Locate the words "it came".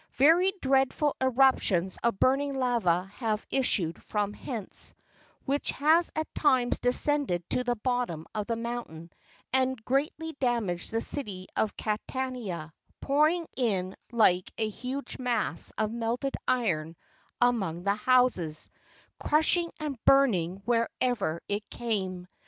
21.47-22.27